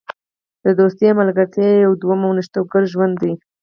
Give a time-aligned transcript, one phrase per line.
[0.79, 3.33] دوستي او ملګرتیا یو دوهم او نوښتګر ژوند دی.